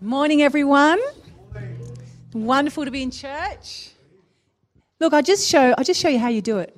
[0.00, 1.00] Morning, everyone.
[2.32, 3.90] Wonderful to be in church.
[5.00, 6.76] Look, I just show I just show you how you do it.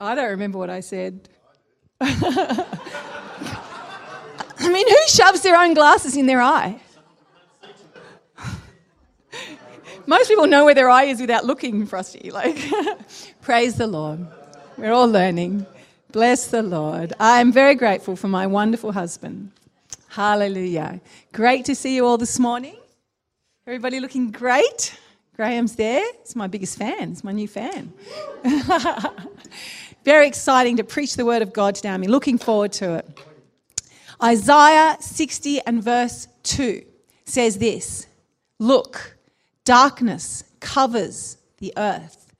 [0.00, 1.28] I don't remember what I said.
[2.00, 2.66] I
[4.58, 6.80] mean, who shoves their own glasses in their eye?
[10.06, 12.30] Most people know where their eye is without looking, Frosty.
[12.30, 12.58] Like,
[13.40, 14.26] praise the Lord.
[14.76, 15.66] We're all learning.
[16.10, 17.12] Bless the Lord.
[17.20, 19.52] I am very grateful for my wonderful husband.
[20.08, 21.00] Hallelujah.
[21.32, 22.76] Great to see you all this morning.
[23.66, 24.98] Everybody looking great.
[25.36, 26.04] Graham's there.
[26.22, 27.10] He's my biggest fan.
[27.10, 27.92] He's my new fan.
[30.04, 31.90] very exciting to preach the word of God today.
[31.90, 33.08] I'm looking forward to it.
[34.22, 36.84] Isaiah 60 and verse 2
[37.24, 38.06] says this
[38.58, 39.16] Look,
[39.64, 42.32] darkness covers the earth,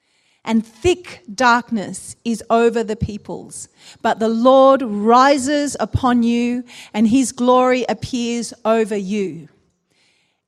[0.44, 3.68] and thick darkness is over the peoples.
[4.00, 9.48] But the Lord rises upon you, and his glory appears over you.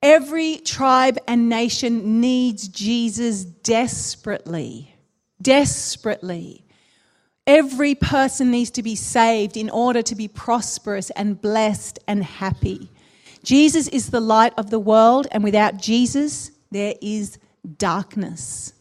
[0.02, 4.94] Every tribe and nation needs Jesus desperately.
[5.40, 6.64] Desperately.
[7.46, 12.90] Every person needs to be saved in order to be prosperous and blessed and happy.
[13.42, 17.38] Jesus is the light of the world, and without Jesus, there is
[17.78, 18.74] darkness.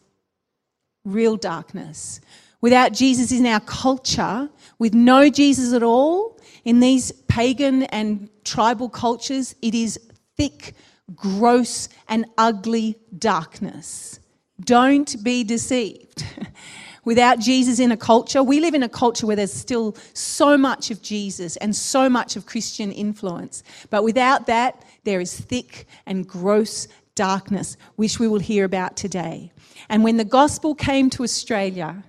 [1.06, 2.20] Real darkness.
[2.60, 4.50] Without Jesus in our culture,
[4.80, 10.00] with no Jesus at all, in these pagan and tribal cultures, it is
[10.36, 10.74] thick,
[11.14, 14.20] gross, and ugly darkness.
[14.60, 16.26] Don't be deceived.
[17.06, 20.90] Without Jesus in a culture, we live in a culture where there's still so much
[20.90, 23.62] of Jesus and so much of Christian influence.
[23.90, 29.52] But without that, there is thick and gross darkness, which we will hear about today.
[29.90, 32.04] And when the gospel came to Australia,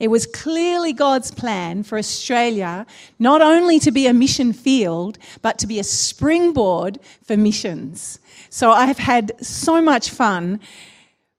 [0.00, 2.86] it was clearly God's plan for Australia
[3.18, 8.20] not only to be a mission field, but to be a springboard for missions.
[8.48, 10.60] So I have had so much fun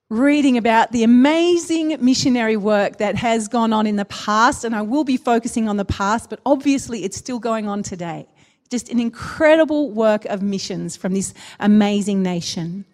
[0.10, 4.82] reading about the amazing missionary work that has gone on in the past, and I
[4.82, 8.28] will be focusing on the past, but obviously it's still going on today.
[8.70, 12.86] Just an incredible work of missions from this amazing nation.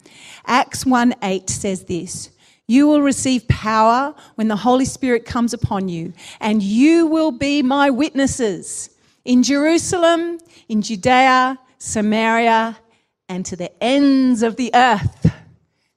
[0.45, 2.29] Acts 1 8 says this.
[2.67, 7.61] You will receive power when the Holy Spirit comes upon you, and you will be
[7.61, 8.89] my witnesses
[9.23, 12.77] in Jerusalem, in Judea, Samaria,
[13.29, 15.31] and to the ends of the earth.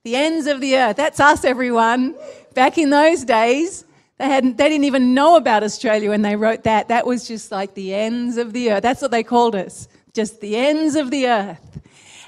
[0.05, 0.97] The ends of the earth.
[0.97, 2.15] That's us, everyone.
[2.55, 3.84] Back in those days,
[4.18, 6.88] they, hadn't, they didn't even know about Australia when they wrote that.
[6.88, 8.82] That was just like the ends of the earth.
[8.82, 9.88] That's what they called us.
[10.12, 11.80] Just the ends of the earth.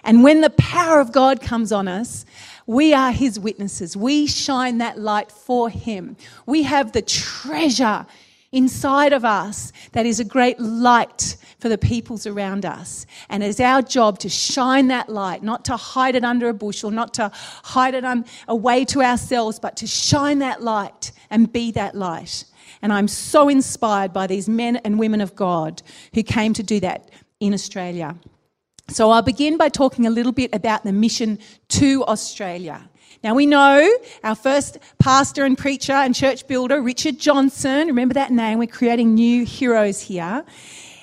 [0.05, 2.25] And when the power of God comes on us,
[2.67, 3.97] we are his witnesses.
[3.97, 6.17] We shine that light for him.
[6.47, 8.07] We have the treasure
[8.53, 13.07] inside of us that is a great light for the peoples around us.
[13.29, 16.91] And it's our job to shine that light, not to hide it under a bushel,
[16.91, 18.05] not to hide it
[18.49, 22.45] away to ourselves, but to shine that light and be that light.
[22.83, 25.83] And I'm so inspired by these men and women of God
[26.15, 27.11] who came to do that
[27.41, 28.17] in Australia.
[28.89, 31.39] So I'll begin by talking a little bit about the mission
[31.69, 32.89] to Australia.
[33.23, 33.89] Now we know
[34.25, 37.87] our first pastor and preacher and church builder, Richard Johnson.
[37.87, 38.59] Remember that name?
[38.59, 40.45] We're creating new heroes here.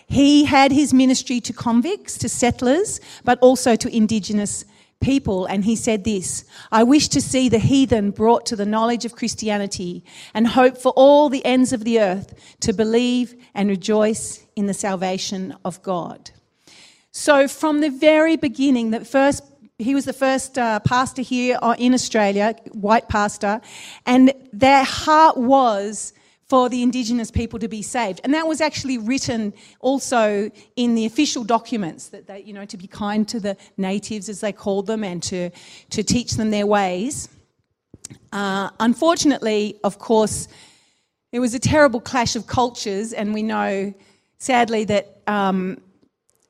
[0.08, 4.66] He had his ministry to convicts, to settlers, but also to Indigenous
[5.00, 5.46] people.
[5.46, 9.16] And he said this I wish to see the heathen brought to the knowledge of
[9.16, 10.04] Christianity
[10.34, 14.74] and hope for all the ends of the earth to believe and rejoice in the
[14.74, 16.32] salvation of God.
[17.12, 19.44] So, from the very beginning, the first
[19.80, 23.62] he was the first uh, pastor here in Australia, white pastor,
[24.08, 26.14] and their heart was
[26.48, 28.22] for the Indigenous people to be saved.
[28.24, 32.78] And that was actually written also in the official documents that they, you know, to
[32.78, 35.50] be kind to the natives, as they called them, and to,
[35.90, 37.30] to teach them their ways.
[38.32, 40.48] Uh, unfortunately, of course,
[41.34, 43.94] it was a terrible clash of cultures, and we know,
[44.38, 45.82] sadly, that um,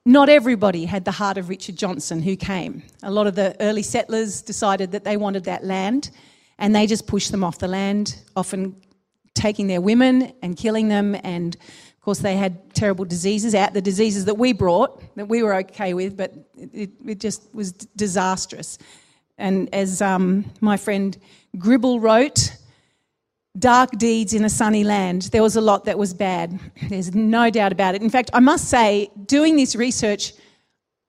[0.06, 2.84] not everybody had the heart of Richard Johnson who came.
[3.02, 6.12] A lot of the early settlers decided that they wanted that land
[6.60, 8.76] and they just pushed them off the land, often
[9.38, 11.16] taking their women and killing them.
[11.24, 15.44] And of course, they had terrible diseases out the diseases that we brought, that we
[15.44, 18.78] were okay with, but it, it just was disastrous.
[19.38, 21.18] And as um, my friend
[21.58, 22.52] Gribble wrote,
[23.60, 25.24] dark deeds in a sunny land.
[25.24, 26.60] There was a lot that was bad.
[26.90, 28.02] There's no doubt about it.
[28.02, 30.34] In fact, I must say, doing this research,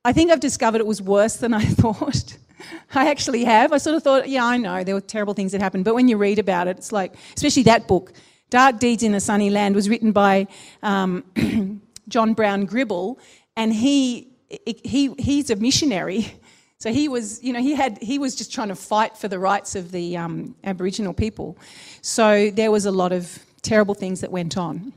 [0.04, 2.36] I think I've discovered it was worse than I thought.
[2.94, 3.72] I actually have.
[3.72, 6.08] I sort of thought, yeah, I know there were terrible things that happened, but when
[6.08, 8.12] you read about it, it's like, especially that book,
[8.50, 10.46] Dark Deeds in a Sunny Land, was written by
[10.82, 11.24] um,
[12.08, 13.18] John Brown Gribble,
[13.56, 16.32] and he, he, he's a missionary.
[16.80, 19.40] So he was, you know, he had, he was just trying to fight for the
[19.40, 21.58] rights of the um, Aboriginal people.
[22.02, 24.92] So there was a lot of terrible things that went on.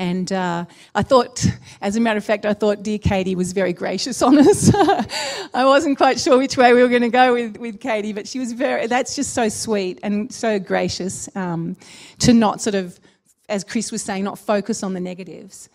[0.00, 0.64] And uh,
[0.94, 1.46] I thought,
[1.82, 4.74] as a matter of fact, I thought dear Katie was very gracious on us.
[5.54, 8.26] I wasn't quite sure which way we were going to go with, with Katie, but
[8.26, 11.76] she was very, that's just so sweet and so gracious um,
[12.20, 12.98] to not sort of,
[13.50, 15.68] as Chris was saying, not focus on the negatives.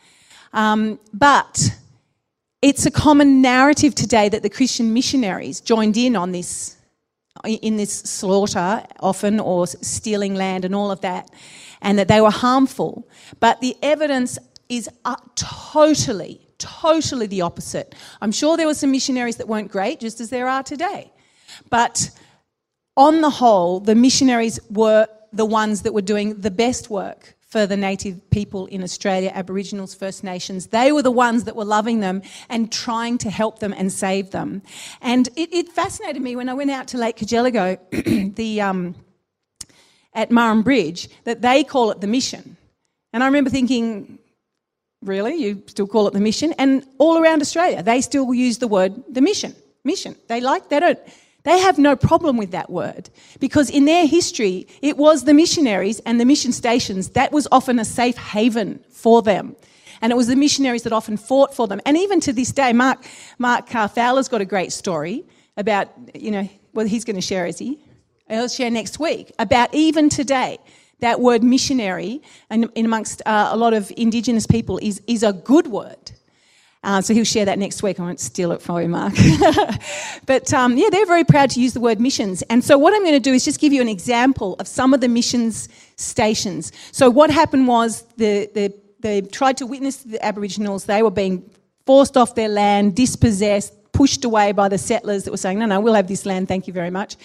[0.53, 1.77] Um, but
[2.63, 6.77] it's a common narrative today that the Christian missionaries joined in on this,
[7.43, 11.29] in this slaughter often, or stealing land and all of that
[11.85, 13.07] and that they were harmful.
[13.39, 14.37] But the evidence
[14.67, 17.93] is uh, totally, totally the opposite.
[18.19, 21.13] I'm sure there were some missionaries that weren't great, just as there are today.
[21.69, 22.09] But
[22.97, 27.67] on the whole, the missionaries were the ones that were doing the best work for
[27.67, 30.67] the native people in Australia, Aboriginals, First Nations.
[30.67, 34.31] They were the ones that were loving them and trying to help them and save
[34.31, 34.63] them.
[35.01, 37.77] And it, it fascinated me when I went out to Lake Cargelligo,
[38.35, 38.95] the, um,
[40.15, 42.57] at Murrin Bridge that they call it the mission.
[43.13, 44.17] And I remember thinking,
[45.01, 45.35] really?
[45.35, 46.53] You still call it the mission?
[46.57, 49.55] And all around Australia, they still use the word the mission.
[49.83, 50.15] Mission.
[50.27, 50.99] They like, they don't,
[51.43, 53.09] they have no problem with that word
[53.39, 57.77] because in their history, it was the missionaries and the mission stations that was often
[57.77, 59.55] a safe haven for them.
[60.01, 61.79] And it was the missionaries that often fought for them.
[61.85, 63.05] And even to this day, Mark,
[63.37, 65.23] Mark uh, Fowler's got a great story
[65.55, 67.79] about, you know, well, he's going to share, is he?
[68.29, 70.57] I'll share next week about even today.
[70.99, 75.33] That word missionary, and in amongst uh, a lot of Indigenous people, is, is a
[75.33, 76.11] good word.
[76.83, 77.99] Uh, so he'll share that next week.
[77.99, 79.13] I won't steal it from you, Mark.
[80.25, 82.43] but um, yeah, they're very proud to use the word missions.
[82.43, 84.93] And so what I'm going to do is just give you an example of some
[84.93, 85.67] of the missions
[85.97, 86.71] stations.
[86.91, 90.85] So what happened was the, the, they tried to witness the Aboriginals.
[90.85, 91.49] They were being
[91.85, 95.79] forced off their land, dispossessed, pushed away by the settlers that were saying, no, no,
[95.79, 97.15] we'll have this land, thank you very much.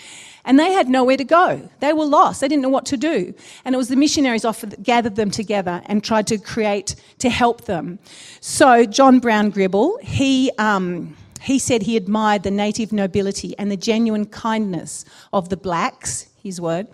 [0.45, 1.69] And they had nowhere to go.
[1.81, 2.41] They were lost.
[2.41, 3.35] They didn't know what to do.
[3.65, 7.67] And it was the missionaries offered, gathered them together and tried to create, to help
[7.67, 7.99] them.
[8.41, 13.77] So John Brown Gribble, he, um, he said he admired the native nobility and the
[13.77, 16.87] genuine kindness of the blacks, his word.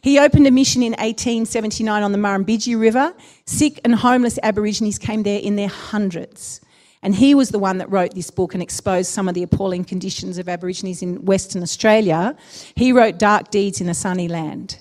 [0.00, 3.14] He opened a mission in 1879 on the Murrumbidgee River.
[3.44, 6.60] Sick and homeless Aborigines came there in their hundreds.
[7.02, 9.84] And he was the one that wrote this book and exposed some of the appalling
[9.84, 12.36] conditions of Aborigines in Western Australia.
[12.76, 14.78] He wrote Dark Deeds in a Sunny Land.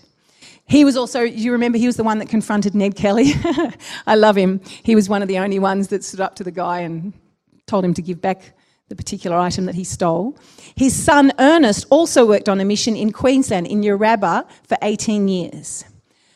[0.67, 3.33] He was also, you remember, he was the one that confronted Ned Kelly.
[4.07, 4.61] I love him.
[4.83, 7.11] He was one of the only ones that stood up to the guy and
[7.65, 8.53] told him to give back
[8.87, 10.37] the particular item that he stole.
[10.75, 15.83] His son Ernest also worked on a mission in Queensland, in Yarrabah, for 18 years.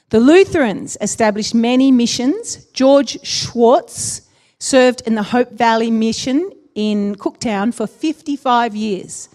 [0.09, 2.65] The Lutherans established many missions.
[2.73, 4.21] George Schwartz
[4.59, 9.29] served in the Hope Valley Mission in Cooktown for 55 years.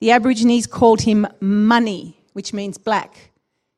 [0.00, 3.30] The Aborigines called him Muni, which means black,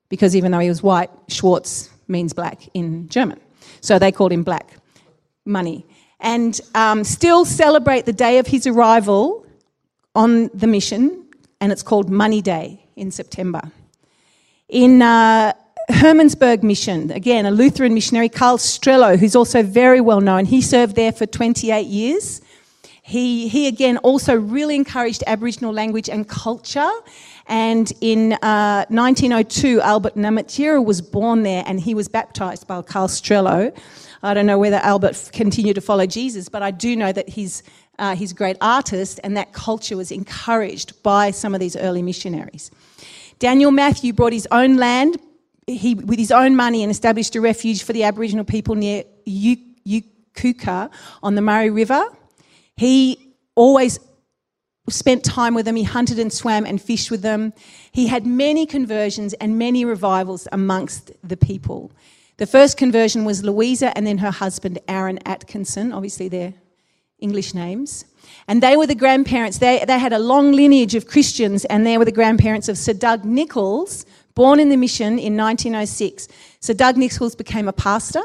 [0.09, 3.41] because even though he was white, Schwartz means black in German.
[3.81, 4.77] So they called him Black
[5.45, 5.87] Muni.
[6.21, 9.47] And um, still celebrate the day of his arrival
[10.15, 11.27] on the mission,
[11.61, 13.61] and it's called Muni Day in September.
[14.69, 15.53] In uh,
[15.89, 20.45] Hermannsburg Mission, again, a Lutheran missionary, Carl Strelow, who's also very well known.
[20.45, 22.41] He served there for 28 years.
[23.03, 26.91] He, he again also really encouraged Aboriginal language and culture.
[27.47, 33.07] And in uh, 1902, Albert Namatjira was born there and he was baptized by Carl
[33.07, 33.73] Strelow.
[34.25, 37.63] I don't know whether Albert continued to follow Jesus, but I do know that he's,
[38.01, 42.03] uh, he's a great artist and that culture was encouraged by some of these early
[42.03, 42.73] missionaries.
[43.39, 45.19] Daniel Matthew brought his own land
[45.67, 50.91] he, with his own money and established a refuge for the Aboriginal people near Echuca
[51.23, 52.05] on the Murray River.
[52.77, 53.99] He always
[54.89, 55.77] spent time with them.
[55.77, 57.53] He hunted and swam and fished with them.
[57.91, 61.91] He had many conversions and many revivals amongst the people.
[62.37, 65.93] The first conversion was Louisa and then her husband, Aaron Atkinson.
[65.93, 66.55] Obviously, they're
[67.19, 68.05] English names.
[68.47, 69.59] And they were the grandparents.
[69.59, 72.93] They, they had a long lineage of Christians, and they were the grandparents of Sir
[72.93, 74.06] Doug Nicholls,
[74.37, 76.29] born in the mission in 1906.
[76.61, 78.23] So Doug Nicholls became a pastor.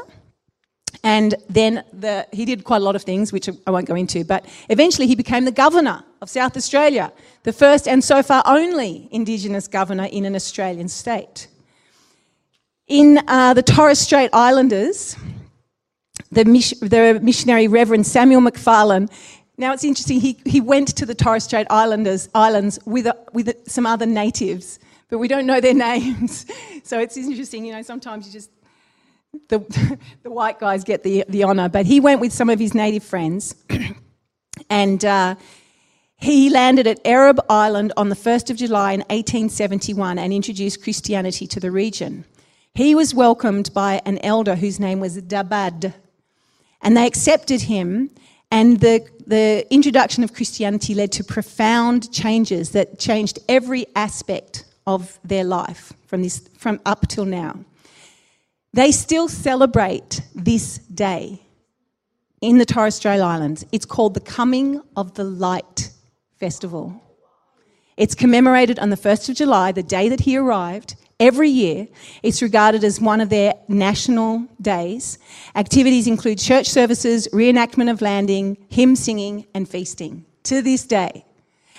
[1.02, 4.24] And then the, he did quite a lot of things, which I won't go into,
[4.24, 9.08] but eventually he became the governor of South Australia, the first and so far only
[9.10, 11.48] Indigenous governor in an Australian state.
[12.86, 15.16] In uh, the Torres Strait Islanders,
[16.30, 19.08] the, the missionary Reverend Samuel Macfarlane
[19.58, 23.54] now it's interesting, he, he went to the Torres Strait Islanders, Islands with, a, with
[23.68, 24.78] some other natives,
[25.12, 26.46] but we don't know their names.
[26.84, 28.50] So it's interesting, you know, sometimes you just,
[29.50, 29.58] the,
[30.22, 31.68] the white guys get the, the honour.
[31.68, 33.54] But he went with some of his native friends
[34.70, 35.34] and uh,
[36.16, 41.46] he landed at Erub Island on the 1st of July in 1871 and introduced Christianity
[41.46, 42.24] to the region.
[42.72, 45.92] He was welcomed by an elder whose name was Dabad,
[46.80, 48.08] and they accepted him
[48.50, 55.18] and the, the introduction of Christianity led to profound changes that changed every aspect of
[55.24, 57.64] their life from, this, from up till now.
[58.72, 61.42] They still celebrate this day
[62.40, 63.64] in the Torres Strait Islands.
[63.70, 65.90] It's called the Coming of the Light
[66.38, 67.00] Festival.
[67.96, 71.86] It's commemorated on the 1st of July, the day that he arrived, every year.
[72.22, 75.18] It's regarded as one of their national days.
[75.54, 81.24] Activities include church services, reenactment of landing, hymn singing, and feasting to this day.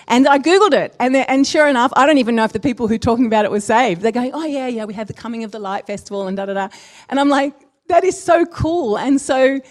[0.07, 2.87] And I Googled it, and, and sure enough, I don't even know if the people
[2.87, 4.01] who are talking about it were saved.
[4.01, 6.45] They're going, oh, yeah, yeah, we have the Coming of the Light Festival and da
[6.45, 6.69] da da.
[7.09, 7.53] And I'm like,
[7.87, 9.61] that is so cool and so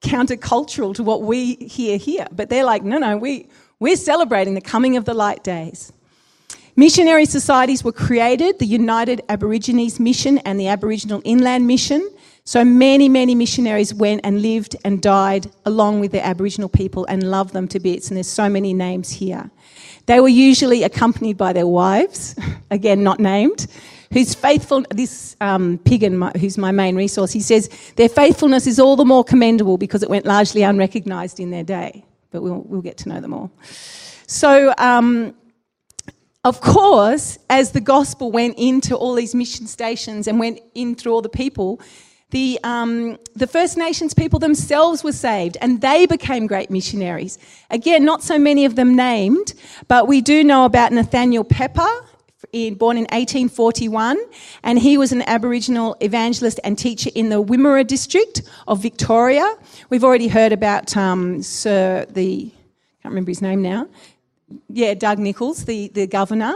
[0.00, 2.26] countercultural to what we hear here.
[2.32, 5.92] But they're like, no, no, we, we're celebrating the Coming of the Light days.
[6.76, 12.08] Missionary societies were created the United Aborigines Mission and the Aboriginal Inland Mission.
[12.50, 17.22] So many, many missionaries went and lived and died along with the Aboriginal people and
[17.22, 18.08] loved them to bits.
[18.08, 19.52] And there's so many names here.
[20.06, 22.34] They were usually accompanied by their wives,
[22.72, 23.68] again, not named,
[24.12, 28.96] whose faithful, this um, Piggin, who's my main resource, he says, their faithfulness is all
[28.96, 32.04] the more commendable because it went largely unrecognised in their day.
[32.32, 33.52] But we'll, we'll get to know them all.
[34.26, 35.36] So, um,
[36.42, 41.12] of course, as the gospel went into all these mission stations and went in through
[41.12, 41.80] all the people,
[42.30, 47.38] the, um, the First Nations people themselves were saved and they became great missionaries.
[47.70, 49.54] Again, not so many of them named,
[49.88, 51.88] but we do know about Nathaniel Pepper,
[52.52, 54.18] born in 1841,
[54.62, 59.56] and he was an Aboriginal evangelist and teacher in the Wimmera district of Victoria.
[59.88, 63.88] We've already heard about um, Sir, the, I can't remember his name now,
[64.68, 66.54] yeah, Doug Nicholls, the, the governor,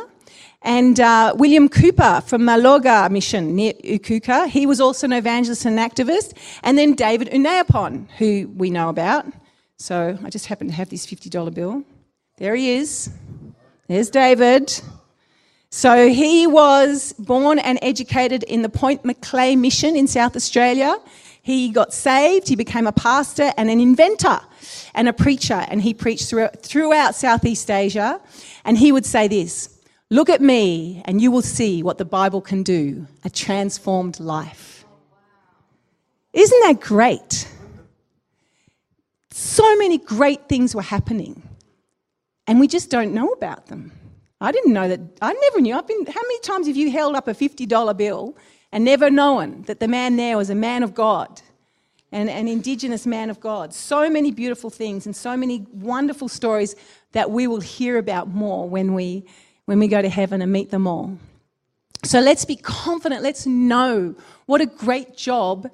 [0.65, 4.49] and uh, William Cooper from Maloga Mission near Echuca.
[4.49, 6.33] He was also an evangelist and activist.
[6.63, 9.27] And then David Unaipon, who we know about.
[9.77, 11.85] So I just happen to have this $50 bill.
[12.39, 13.11] There he is.
[13.89, 14.73] There's David.
[15.69, 20.97] So he was born and educated in the Point Macleay Mission in South Australia.
[21.43, 24.41] He got saved, he became a pastor and an inventor
[24.95, 28.19] and a preacher, and he preached throughout Southeast Asia.
[28.65, 29.74] And he would say this
[30.15, 34.85] Look at me, and you will see what the Bible can do a transformed life.
[36.33, 37.49] Isn't that great?
[39.33, 41.43] So many great things were happening,
[42.47, 43.91] and we just don't know about them.
[44.41, 45.01] I didn't know that.
[45.21, 45.77] I never knew.
[45.77, 48.37] I've been, how many times have you held up a $50 bill
[48.71, 51.43] and never known that the man there was a man of God
[52.13, 53.75] and an Indigenous man of God.
[53.75, 56.77] So many beautiful things and so many wonderful stories
[57.11, 59.27] that we will hear about more when we,
[59.67, 61.19] when we go to heaven and meet them all.
[62.05, 64.15] So let's be confident, let's know
[64.47, 65.71] what a great job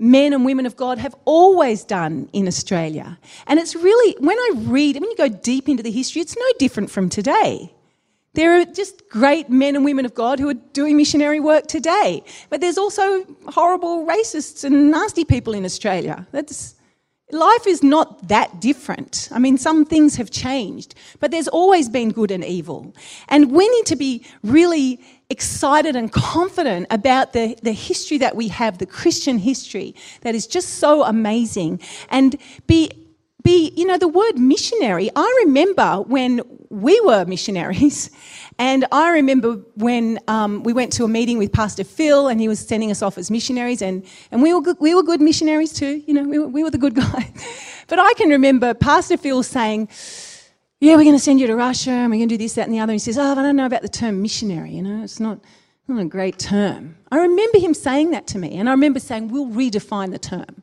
[0.00, 3.18] men and women of God have always done in Australia.
[3.46, 6.46] And it's really, when I read, when you go deep into the history, it's no
[6.58, 7.72] different from today.
[8.32, 12.24] There are just great men and women of God who are doing missionary work today.
[12.48, 16.26] But there's also horrible racists and nasty people in Australia.
[16.32, 16.76] That's,
[17.32, 19.28] life is not that different.
[19.32, 22.94] I mean, some things have changed, but there's always been good and evil.
[23.28, 28.48] And we need to be really excited and confident about the, the history that we
[28.48, 32.90] have, the Christian history that is just so amazing, and be
[33.42, 35.10] be, you know, the word missionary.
[35.16, 38.10] I remember when we were missionaries,
[38.60, 42.46] and I remember when um, we went to a meeting with Pastor Phil, and he
[42.46, 45.72] was sending us off as missionaries, and, and we, were good, we were good missionaries
[45.72, 47.32] too, you know, we were, we were the good guys.
[47.88, 49.88] but I can remember Pastor Phil saying,
[50.78, 52.66] Yeah, we're going to send you to Russia, and we're going to do this, that,
[52.66, 52.92] and the other.
[52.92, 55.38] And he says, Oh, I don't know about the term missionary, you know, it's not,
[55.88, 56.98] not a great term.
[57.10, 60.59] I remember him saying that to me, and I remember saying, We'll redefine the term.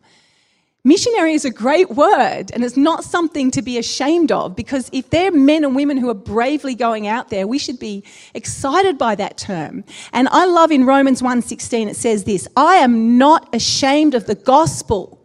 [0.84, 5.10] Missionary is a great word and it's not something to be ashamed of because if
[5.10, 8.04] they're men and women who are bravely going out there, we should be
[8.34, 9.84] excited by that term.
[10.14, 14.36] And I love in Romans 1:16 it says this, I am not ashamed of the
[14.36, 15.20] gospel.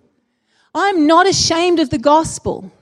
[0.74, 2.72] I'm not ashamed of the gospel.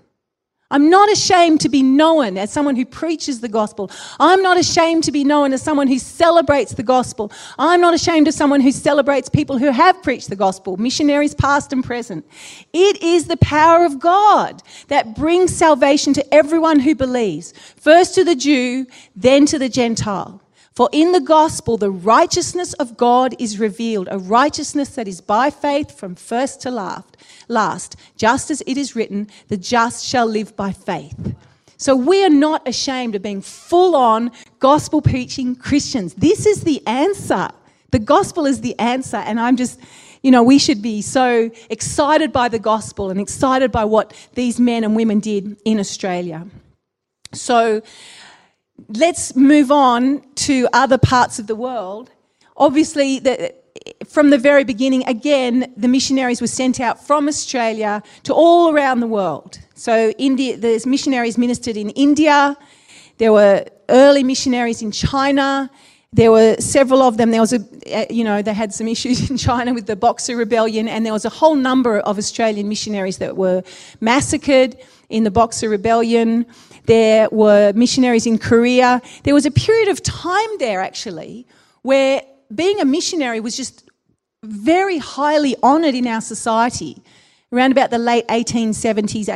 [0.70, 3.90] I'm not ashamed to be known as someone who preaches the gospel.
[4.20, 7.32] I'm not ashamed to be known as someone who celebrates the gospel.
[7.58, 11.72] I'm not ashamed of someone who celebrates people who have preached the gospel, missionaries past
[11.72, 12.24] and present.
[12.72, 18.24] It is the power of God that brings salvation to everyone who believes, first to
[18.24, 18.86] the Jew,
[19.16, 20.40] then to the Gentile.
[20.72, 25.50] For in the gospel, the righteousness of God is revealed, a righteousness that is by
[25.50, 27.16] faith from first to last.
[27.50, 31.34] Last, just as it is written, the just shall live by faith.
[31.76, 34.30] So we are not ashamed of being full on
[34.60, 36.14] gospel preaching Christians.
[36.14, 37.48] This is the answer.
[37.90, 39.16] The gospel is the answer.
[39.16, 39.80] And I'm just,
[40.22, 44.60] you know, we should be so excited by the gospel and excited by what these
[44.60, 46.46] men and women did in Australia.
[47.32, 47.82] So,
[48.88, 52.10] let's move on to other parts of the world.
[52.56, 53.18] Obviously,
[54.10, 58.98] from the very beginning, again, the missionaries were sent out from Australia to all around
[58.98, 59.60] the world.
[59.74, 62.56] So, India, there's missionaries ministered in India.
[63.18, 65.70] There were early missionaries in China.
[66.12, 67.30] There were several of them.
[67.30, 70.34] There was a, eh, you know, they had some issues in China with the Boxer
[70.36, 73.62] Rebellion, and there was a whole number of Australian missionaries that were
[74.00, 74.76] massacred
[75.08, 76.46] in the Boxer Rebellion.
[76.86, 79.02] There were missionaries in Korea.
[79.22, 81.46] There was a period of time there, actually,
[81.82, 83.89] where being a missionary was just
[84.42, 87.02] very highly honoured in our society
[87.52, 89.26] around about the late 1870s,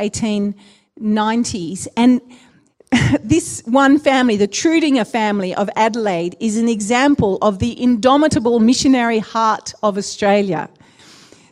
[0.99, 1.87] 1890s.
[1.95, 2.21] And
[3.23, 9.19] this one family, the Trudinger family of Adelaide, is an example of the indomitable missionary
[9.19, 10.69] heart of Australia.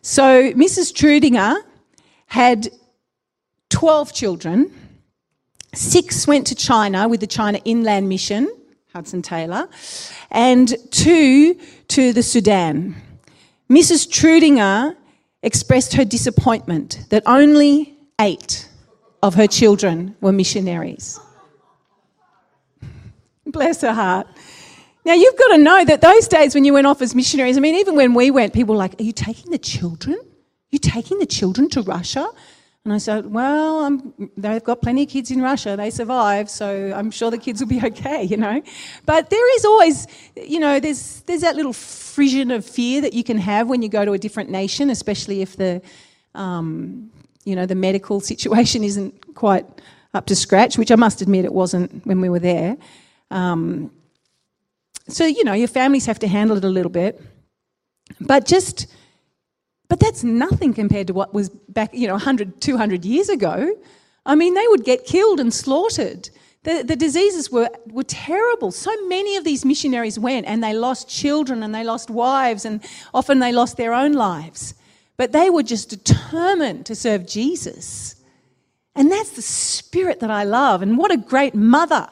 [0.01, 0.91] So, Mrs.
[0.91, 1.55] Trudinger
[2.27, 2.69] had
[3.69, 4.71] 12 children.
[5.75, 8.51] Six went to China with the China Inland Mission,
[8.93, 9.69] Hudson Taylor,
[10.31, 13.02] and two to the Sudan.
[13.73, 14.07] Mrs.
[14.07, 14.95] Trudinger
[15.41, 18.69] expressed her disappointment that only eight
[19.23, 21.19] of her children were missionaries.
[23.47, 24.27] Bless her heart.
[25.05, 27.61] Now, you've got to know that those days when you went off as missionaries, I
[27.61, 30.17] mean, even when we went, people were like, Are you taking the children?
[30.19, 32.27] Are you taking the children to Russia?
[32.85, 35.77] And I said, Well, I'm, they've got plenty of kids in Russia.
[35.77, 38.61] They survive, so I'm sure the kids will be okay, you know.
[39.05, 43.23] But there is always, you know, there's, there's that little frisson of fear that you
[43.23, 45.81] can have when you go to a different nation, especially if the,
[46.35, 47.09] um,
[47.45, 49.65] you know, the medical situation isn't quite
[50.13, 52.75] up to scratch, which I must admit it wasn't when we were there.
[53.31, 53.91] Um,
[55.07, 57.21] so, you know, your families have to handle it a little bit.
[58.19, 58.87] But just
[59.93, 63.77] but that's nothing compared to what was back, you know, 100, 200 years ago.
[64.25, 66.31] I mean, they would get killed and slaughtered.
[66.63, 68.71] The, the diseases were, were terrible.
[68.71, 72.83] So many of these missionaries went and they lost children and they lost wives and
[73.13, 74.73] often they lost their own lives.
[75.15, 78.15] But they were just determined to serve Jesus.
[78.95, 80.81] And that's the spirit that I love.
[80.81, 82.09] And what a great mother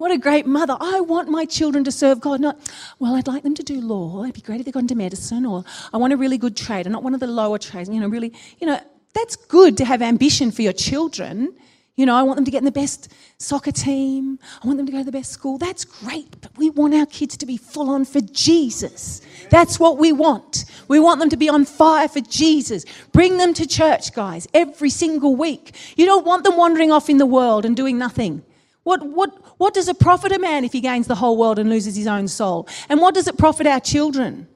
[0.00, 0.78] what a great mother.
[0.80, 2.40] I want my children to serve God.
[2.40, 2.58] Not,
[2.98, 4.22] well, I'd like them to do law.
[4.22, 6.86] It'd be great if they got into medicine, or I want a really good trade.
[6.86, 7.90] I'm not one of the lower trades.
[7.90, 8.80] You know, really, you know,
[9.12, 11.54] that's good to have ambition for your children.
[11.96, 14.38] You know, I want them to get in the best soccer team.
[14.64, 15.58] I want them to go to the best school.
[15.58, 19.20] That's great, but we want our kids to be full on for Jesus.
[19.50, 20.64] That's what we want.
[20.88, 22.86] We want them to be on fire for Jesus.
[23.12, 25.74] Bring them to church, guys, every single week.
[25.94, 28.44] You don't want them wandering off in the world and doing nothing.
[28.82, 31.68] What, what, what does it profit a man if he gains the whole world and
[31.68, 32.66] loses his own soul?
[32.88, 34.48] And what does it profit our children?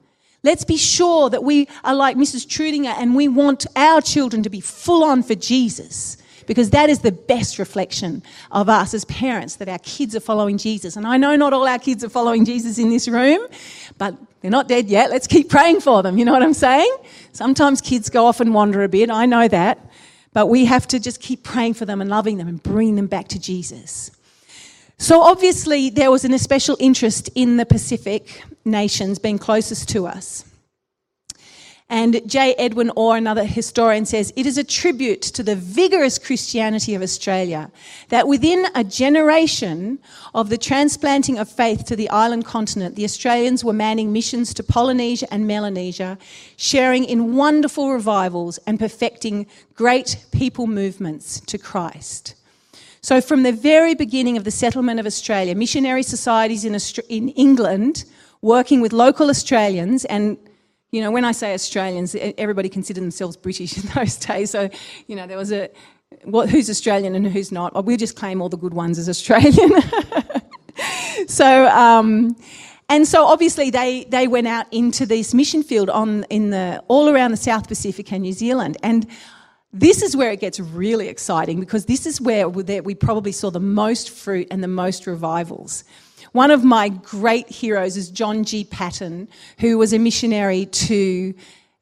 [0.43, 2.45] Let's be sure that we are like Mrs.
[2.47, 6.99] Trudinger and we want our children to be full on for Jesus because that is
[6.99, 10.95] the best reflection of us as parents that our kids are following Jesus.
[10.95, 13.47] And I know not all our kids are following Jesus in this room,
[13.97, 15.09] but they're not dead yet.
[15.09, 16.17] Let's keep praying for them.
[16.17, 16.95] You know what I'm saying?
[17.31, 19.09] Sometimes kids go off and wander a bit.
[19.09, 19.79] I know that.
[20.35, 23.07] But we have to just keep praying for them and loving them and bringing them
[23.07, 24.11] back to Jesus.
[24.97, 30.43] So, obviously, there was an especial interest in the Pacific nations being closest to us.
[31.87, 32.55] And J.
[32.55, 37.71] Edwin Orr, another historian, says it is a tribute to the vigorous Christianity of Australia
[38.09, 39.99] that within a generation
[40.33, 44.63] of the transplanting of faith to the island continent, the Australians were manning missions to
[44.63, 46.17] Polynesia and Melanesia,
[46.57, 49.45] sharing in wonderful revivals and perfecting
[49.75, 52.33] great people movements to Christ.
[53.01, 56.75] So, from the very beginning of the settlement of Australia, missionary societies in,
[57.09, 58.05] in England
[58.41, 60.39] working with local Australians and
[60.95, 64.51] you know, when I say Australians, everybody considered themselves British in those days.
[64.51, 64.69] So,
[65.07, 65.69] you know, there was a,
[66.23, 67.83] what, who's Australian and who's not?
[67.83, 69.71] We just claim all the good ones as Australian.
[71.27, 72.37] so, um,
[72.87, 77.09] and so obviously they, they went out into this mission field on, in the, all
[77.09, 78.77] around the South Pacific and New Zealand.
[78.81, 79.05] And
[79.73, 83.59] this is where it gets really exciting because this is where we probably saw the
[83.59, 85.83] most fruit and the most revivals.
[86.35, 88.65] One of my great heroes is John G.
[88.65, 91.33] Paton, who was a missionary to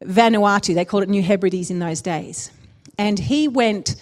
[0.03, 0.75] Vanuatu.
[0.75, 2.51] They called it New Hebrides in those days.
[2.99, 3.95] And he went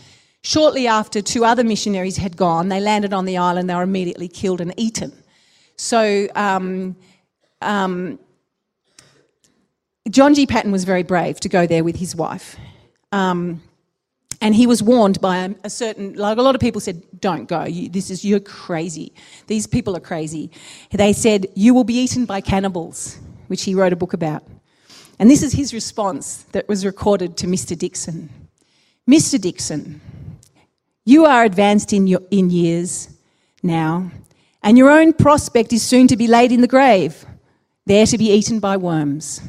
[0.44, 2.68] shortly after two other missionaries had gone.
[2.68, 5.14] They landed on the island, they were immediately killed and eaten.
[5.78, 6.98] So, um,
[7.62, 8.20] um,
[10.10, 10.46] John G.
[10.46, 12.58] Paton was very brave to go there with his wife.
[13.14, 13.64] Um,
[14.42, 17.48] and he was warned by a, a, certain, like a lot of people said, don't
[17.48, 17.64] go.
[17.64, 19.14] You, this is, you're crazy.
[19.46, 20.50] These people are crazy.
[20.90, 24.44] They said, you will be eaten by cannibals, which he wrote a book about.
[25.20, 27.78] And this is his response that was recorded to Mr.
[27.78, 28.30] Dixon.
[29.08, 29.40] Mr.
[29.40, 30.02] Dixon,
[31.06, 33.10] you are advanced in, your, in years
[33.62, 34.10] now,
[34.64, 37.26] and your own prospect is soon to be laid in the grave,
[37.86, 39.42] there to be eaten by worms.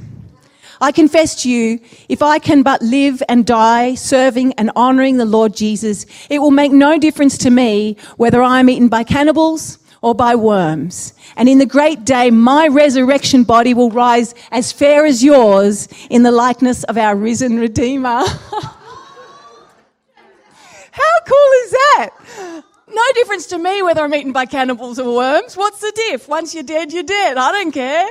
[0.82, 5.24] I confess to you, if I can but live and die serving and honouring the
[5.24, 9.78] Lord Jesus, it will make no difference to me whether I am eaten by cannibals
[10.00, 11.14] or by worms.
[11.36, 16.24] And in the great day, my resurrection body will rise as fair as yours in
[16.24, 18.24] the likeness of our risen Redeemer.
[20.90, 22.10] How cool is that?
[22.88, 25.56] No difference to me whether I'm eaten by cannibals or worms.
[25.56, 26.28] What's the diff?
[26.28, 27.38] Once you're dead, you're dead.
[27.38, 28.10] I don't care.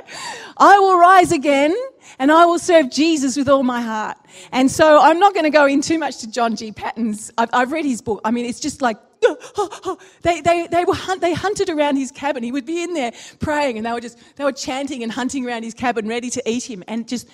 [0.56, 1.76] I will rise again
[2.20, 4.18] and I will serve Jesus with all my heart.
[4.52, 6.72] And so I'm not going to go in too much to John G.
[6.72, 7.32] Paton's.
[7.38, 8.22] I've, I've read his book.
[8.24, 8.98] I mean, it's just like,
[10.24, 12.44] they, they, they, were hunt, they hunted around his cabin.
[12.44, 15.46] He would be in there praying and they were just, they were chanting and hunting
[15.46, 16.84] around his cabin ready to eat him.
[16.88, 17.28] And just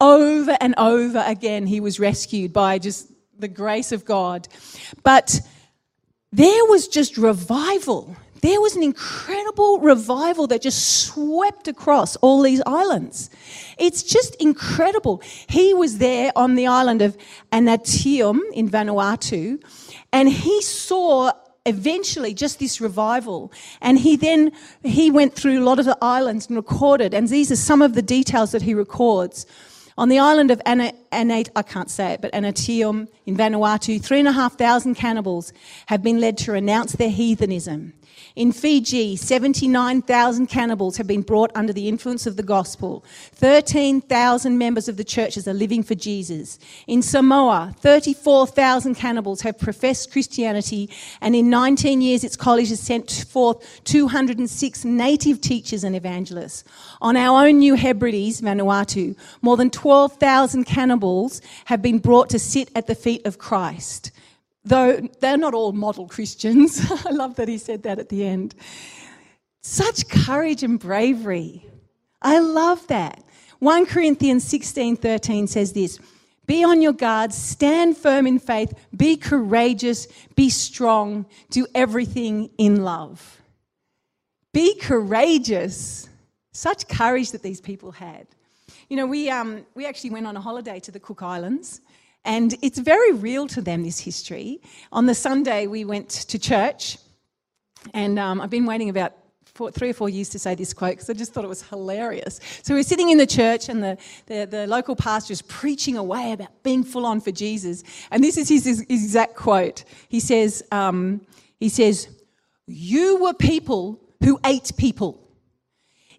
[0.00, 4.48] over and over again, he was rescued by just the grace of God.
[5.02, 5.40] But
[6.32, 12.60] there was just revival there was an incredible revival that just swept across all these
[12.66, 13.30] islands.
[13.78, 15.22] It's just incredible.
[15.48, 17.16] He was there on the island of
[17.52, 19.64] Aneityum in Vanuatu,
[20.12, 21.32] and he saw
[21.64, 24.52] eventually just this revival and he then
[24.82, 27.94] he went through a lot of the islands and recorded and these are some of
[27.94, 29.46] the details that he records
[29.96, 34.28] on the island of Anate, I can't say it, but Aneityum in Vanuatu, three and
[34.28, 35.52] a half thousand cannibals
[35.86, 37.92] have been led to renounce their heathenism.
[38.36, 43.04] In Fiji, 79,000 cannibals have been brought under the influence of the gospel.
[43.34, 46.58] 13,000 members of the churches are living for Jesus.
[46.88, 53.24] In Samoa, 34,000 cannibals have professed Christianity, and in 19 years, its college has sent
[53.28, 56.64] forth 206 native teachers and evangelists.
[57.00, 62.70] On our own New Hebrides, Vanuatu, more than 12,000 cannibals have been brought to sit
[62.74, 64.12] at the feet of Christ
[64.64, 66.80] though they're not all model Christians.
[67.06, 68.54] I love that he said that at the end.
[69.60, 71.66] Such courage and bravery.
[72.22, 73.22] I love that.
[73.58, 75.98] 1 Corinthians 16:13 says this,
[76.46, 82.84] be on your guard, stand firm in faith, be courageous, be strong, do everything in
[82.84, 83.42] love.
[84.54, 86.08] Be courageous.
[86.52, 88.26] Such courage that these people had.
[88.94, 91.80] You know, we, um, we actually went on a holiday to the Cook Islands
[92.24, 94.60] and it's very real to them, this history.
[94.92, 96.98] On the Sunday, we went to church,
[97.92, 99.14] and um, I've been waiting about
[99.46, 101.62] four, three or four years to say this quote because I just thought it was
[101.62, 102.38] hilarious.
[102.62, 106.30] So we're sitting in the church, and the, the, the local pastor is preaching away
[106.30, 107.82] about being full on for Jesus.
[108.12, 109.82] And this is his, his exact quote.
[110.08, 111.20] He says, um,
[111.58, 112.06] he says,
[112.68, 115.23] You were people who ate people.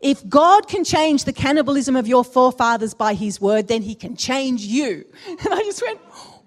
[0.01, 4.15] If God can change the cannibalism of your forefathers by his word, then he can
[4.15, 5.05] change you.
[5.27, 5.99] And I just went,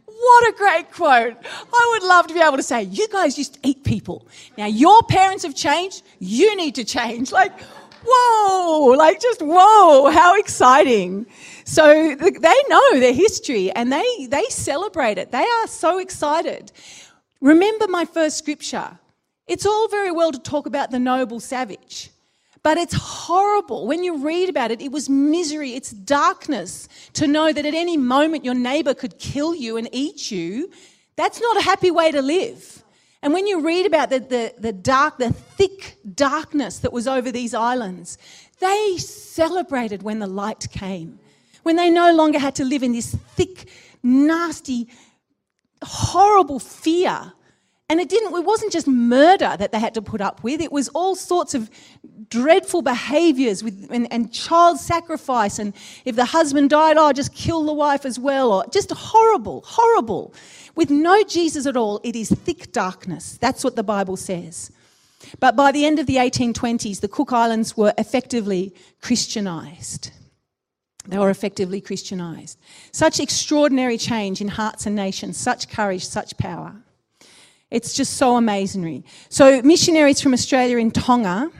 [0.04, 1.36] what a great quote.
[1.72, 4.26] I would love to be able to say, you guys used to eat people.
[4.56, 6.02] Now your parents have changed.
[6.18, 7.30] You need to change.
[7.30, 7.52] Like,
[8.04, 11.26] whoa, like just whoa, how exciting.
[11.64, 15.30] So they know their history and they, they celebrate it.
[15.30, 16.72] They are so excited.
[17.40, 18.98] Remember my first scripture.
[19.46, 22.10] It's all very well to talk about the noble savage.
[22.62, 23.86] But it's horrible.
[23.86, 27.96] When you read about it, it was misery, it's darkness to know that at any
[27.96, 30.70] moment your neighbor could kill you and eat you.
[31.16, 32.84] That's not a happy way to live.
[33.22, 37.32] And when you read about the, the, the dark, the thick darkness that was over
[37.32, 38.16] these islands,
[38.60, 41.18] they celebrated when the light came,
[41.64, 43.68] when they no longer had to live in this thick,
[44.02, 44.88] nasty,
[45.82, 47.32] horrible fear
[47.90, 50.70] And it didn't, it wasn't just murder that they had to put up with, it
[50.70, 51.70] was all sorts of
[52.28, 55.58] dreadful behaviors with, and, and child sacrifice.
[55.58, 55.72] And
[56.04, 58.52] if the husband died, oh, just kill the wife as well.
[58.52, 60.34] Or just horrible, horrible.
[60.74, 63.38] With no Jesus at all, it is thick darkness.
[63.40, 64.70] That's what the Bible says.
[65.40, 70.12] But by the end of the 1820s, the Cook Islands were effectively Christianized.
[71.06, 72.58] They were effectively Christianized.
[72.92, 76.76] Such extraordinary change in hearts and nations, such courage, such power.
[77.70, 79.04] It's just so amazing.
[79.28, 81.50] So, missionaries from Australia in Tonga,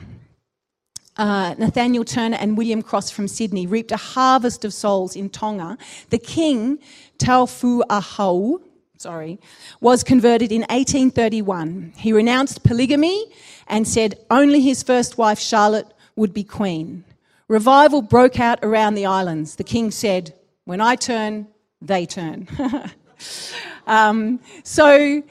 [1.18, 5.76] uh, Nathaniel Turner and William Cross from Sydney, reaped a harvest of souls in Tonga.
[6.08, 6.78] The king,
[7.18, 8.62] Taufa'ahau,
[8.96, 9.38] sorry,
[9.80, 11.92] was converted in 1831.
[11.98, 13.26] He renounced polygamy
[13.66, 17.04] and said only his first wife, Charlotte, would be queen.
[17.48, 19.56] Revival broke out around the islands.
[19.56, 21.48] The king said, When I turn,
[21.82, 22.48] they turn.
[23.86, 25.22] um, so,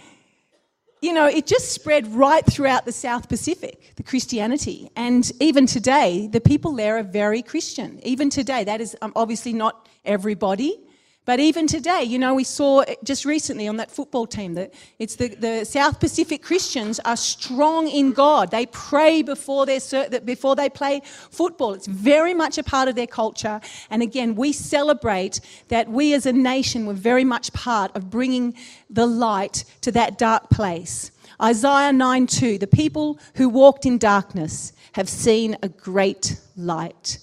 [1.02, 4.90] you know, it just spread right throughout the South Pacific, the Christianity.
[4.96, 8.00] And even today, the people there are very Christian.
[8.04, 10.80] Even today, that is um, obviously not everybody,
[11.28, 15.18] but even today, you know, we saw just recently on that football team that it's
[15.18, 18.50] the, the South Pacific Christians are strong in God.
[18.50, 19.82] They pray before, their,
[20.24, 21.74] before they play football.
[21.74, 23.60] It's very much a part of their culture.
[23.90, 28.54] And again, we celebrate that we as a nation were very much part of bringing
[28.90, 31.12] the light to that dark place.
[31.42, 37.20] Isaiah 9 2 The people who walked in darkness have seen a great light.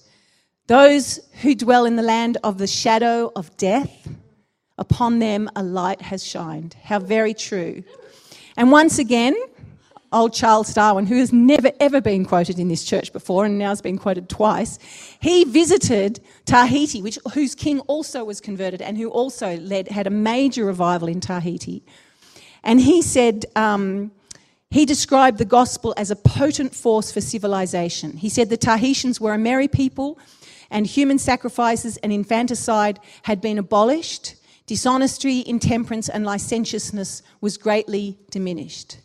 [0.67, 4.09] Those who dwell in the land of the shadow of death,
[4.79, 6.75] upon them a light has shined.
[6.83, 7.85] How very true.
[8.57, 9.37] And once again,
[10.11, 13.69] old Charles Darwin, who has never ever been quoted in this church before and now
[13.69, 14.79] has been quoted twice,
[15.21, 20.11] he visited Tahiti, which, whose king also was converted and who also led, had a
[20.11, 21.85] major revival in Tahiti.
[22.63, 24.13] And he said, um,
[24.71, 28.17] he described the gospel as a potent force for civilization.
[28.17, 30.19] He said the Tahitians were a merry people
[30.75, 34.35] and human sacrifices and infanticide had been abolished,
[34.67, 38.99] dishonesty, intemperance, and licentiousness was greatly diminished.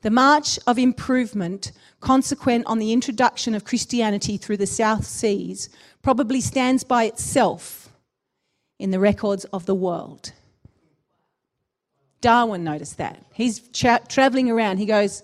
[0.00, 5.68] The march of improvement, consequent on the introduction of Christianity through the South Seas,
[6.00, 7.90] probably stands by itself
[8.78, 10.32] in the records of the world.
[12.22, 13.22] Darwin noticed that.
[13.34, 14.78] He's tra- traveling around.
[14.78, 15.22] He goes,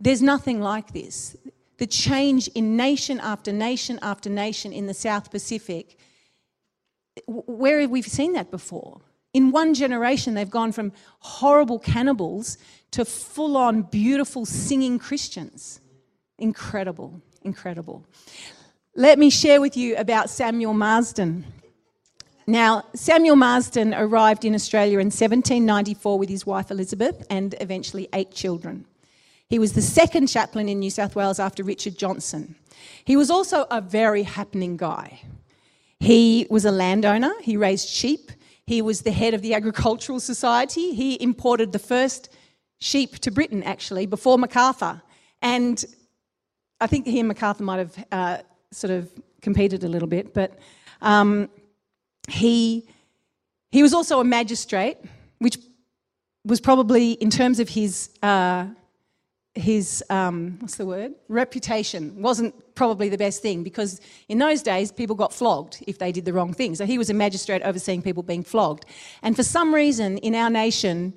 [0.00, 1.36] There's nothing like this
[1.78, 5.96] the change in nation after nation after nation in the South Pacific,
[7.26, 9.00] where have we seen that before?
[9.34, 12.56] In one generation, they've gone from horrible cannibals
[12.92, 15.80] to full on beautiful singing Christians.
[16.38, 18.06] Incredible, incredible.
[18.94, 21.44] Let me share with you about Samuel Marsden.
[22.46, 28.30] Now, Samuel Marsden arrived in Australia in 1794 with his wife Elizabeth and eventually eight
[28.30, 28.86] children.
[29.48, 32.56] He was the second chaplain in New South Wales after Richard Johnson.
[33.04, 35.20] He was also a very happening guy.
[36.00, 38.32] He was a landowner, he raised sheep,
[38.66, 42.28] he was the head of the Agricultural Society, he imported the first
[42.80, 45.00] sheep to Britain actually before MacArthur.
[45.40, 45.82] And
[46.80, 48.38] I think he and MacArthur might have uh,
[48.72, 50.58] sort of competed a little bit, but
[51.00, 51.48] um,
[52.28, 52.88] he,
[53.70, 54.98] he was also a magistrate,
[55.38, 55.56] which
[56.44, 58.66] was probably, in terms of his uh,
[59.56, 61.14] his um, what's the word?
[61.28, 66.12] Reputation wasn't probably the best thing because in those days people got flogged if they
[66.12, 66.74] did the wrong thing.
[66.74, 68.84] So he was a magistrate overseeing people being flogged.
[69.22, 71.14] And for some reason in our nation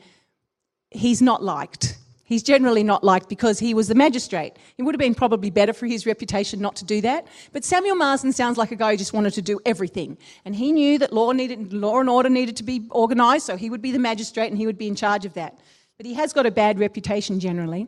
[0.92, 1.98] he's not liked.
[2.24, 4.54] He's generally not liked because he was the magistrate.
[4.78, 7.26] It would have been probably better for his reputation not to do that.
[7.54, 10.18] But samuel marsden sounds like a guy who just wanted to do everything.
[10.46, 13.70] And he knew that law needed law and order needed to be organized so he
[13.70, 15.60] would be the magistrate and he would be in charge of that
[16.00, 17.88] but he has got a bad reputation generally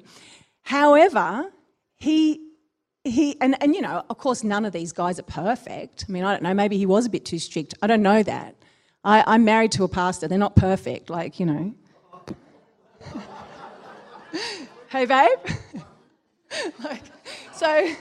[0.64, 1.52] However,
[1.98, 2.40] he
[3.04, 6.06] he and, and you know, of course none of these guys are perfect.
[6.08, 7.74] I mean, I don't know, maybe he was a bit too strict.
[7.82, 8.56] I don't know that.
[9.04, 11.74] I, I'm married to a pastor, they're not perfect, like, you know.
[14.90, 15.40] hey babe?
[16.84, 17.02] like,
[17.54, 17.96] so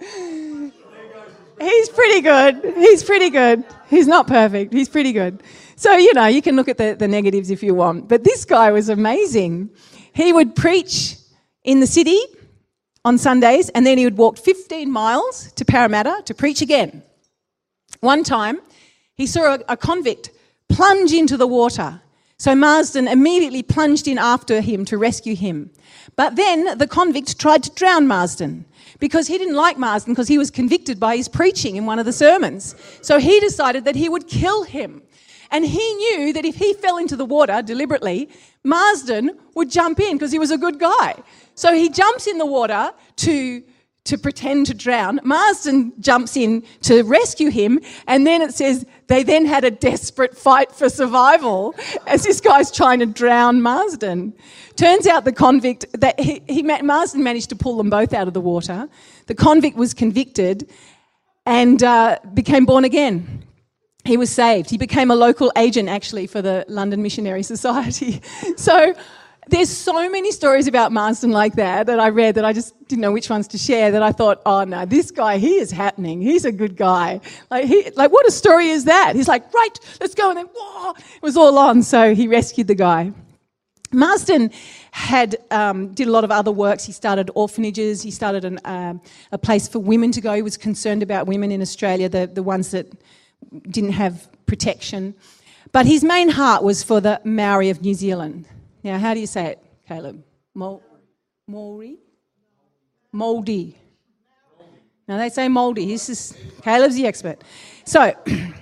[1.60, 2.74] He's pretty good.
[2.76, 3.64] He's pretty good.
[3.88, 4.72] He's not perfect.
[4.72, 5.42] He's pretty good.
[5.76, 8.08] So, you know, you can look at the, the negatives if you want.
[8.08, 9.70] But this guy was amazing.
[10.12, 11.16] He would preach
[11.64, 12.18] in the city
[13.04, 17.02] on Sundays and then he would walk 15 miles to Parramatta to preach again.
[18.00, 18.60] One time,
[19.14, 20.30] he saw a, a convict
[20.68, 22.00] plunge into the water.
[22.38, 25.70] So Marsden immediately plunged in after him to rescue him.
[26.14, 28.64] But then the convict tried to drown Marsden
[28.98, 32.06] because he didn't like Marsden because he was convicted by his preaching in one of
[32.06, 32.74] the sermons.
[33.02, 35.02] So he decided that he would kill him.
[35.50, 38.28] And he knew that if he fell into the water deliberately,
[38.64, 41.14] Marsden would jump in because he was a good guy.
[41.54, 43.62] So he jumps in the water to
[44.04, 45.20] to pretend to drown.
[45.22, 50.36] Marsden jumps in to rescue him, and then it says they then had a desperate
[50.36, 51.74] fight for survival
[52.06, 54.34] as this guy's trying to drown Marsden.
[54.76, 58.34] Turns out the convict that he, he Marsden managed to pull them both out of
[58.34, 58.88] the water.
[59.26, 60.70] The convict was convicted
[61.46, 63.44] and uh, became born again.
[64.04, 64.70] He was saved.
[64.70, 68.22] He became a local agent actually for the London Missionary Society.
[68.56, 68.94] so
[69.48, 73.02] there's so many stories about Marsden like that that I read that I just didn't
[73.02, 73.90] know which ones to share.
[73.90, 76.20] That I thought, oh no, this guy, he is happening.
[76.20, 77.20] He's a good guy.
[77.50, 79.16] Like he, like what a story is that?
[79.16, 81.82] He's like, right, let's go, and then whoa, it was all on.
[81.82, 83.12] So he rescued the guy.
[83.90, 84.50] Marsden
[84.90, 86.84] had um, did a lot of other works.
[86.84, 88.02] He started orphanages.
[88.02, 88.94] He started an, uh,
[89.32, 90.34] a place for women to go.
[90.34, 92.86] He was concerned about women in Australia, the the ones that
[93.70, 95.14] didn't have protection.
[95.72, 98.46] But his main heart was for the Maori of New Zealand.
[98.88, 100.24] Now, how do you say it, Caleb?
[100.54, 101.98] Maori?
[103.12, 103.76] Moldy.
[105.06, 105.86] Now they say moldy.
[105.86, 107.44] This is Caleb's the expert.
[107.84, 108.14] So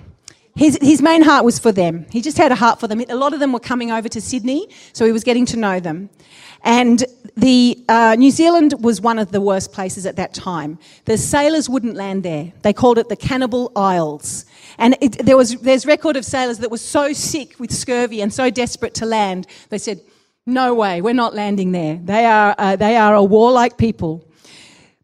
[0.55, 2.05] his, his main heart was for them.
[2.11, 2.99] He just had a heart for them.
[3.07, 5.79] A lot of them were coming over to Sydney, so he was getting to know
[5.79, 6.09] them.
[6.61, 7.05] And
[7.37, 10.77] the uh, New Zealand was one of the worst places at that time.
[11.05, 12.51] The sailors wouldn't land there.
[12.63, 14.45] They called it the Cannibal Isles.
[14.77, 18.33] And it, there was there's record of sailors that were so sick with scurvy and
[18.33, 20.01] so desperate to land, they said,
[20.47, 21.99] "No way, we're not landing there.
[22.03, 24.27] They are uh, they are a warlike people."